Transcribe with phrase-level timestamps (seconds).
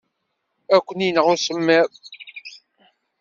[0.75, 1.89] Ad ken-ineɣ usemmiḍ.